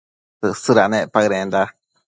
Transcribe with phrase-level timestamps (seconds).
[0.45, 1.63] Tësëdanec paëdenda